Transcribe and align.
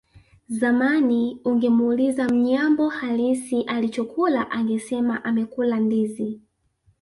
Zamani 0.49 1.37
ungemuuliza 1.45 2.27
Mnyambo 2.29 2.89
halisi 2.89 3.61
alichokula 3.61 4.51
angesema 4.51 5.23
amekula 5.23 5.79
ndizi 5.79 6.39